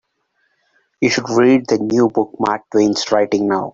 [0.99, 3.69] You should read the new book Mark Twain's writing now.